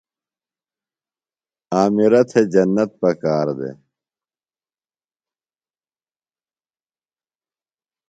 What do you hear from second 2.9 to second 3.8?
پکار دےۡ۔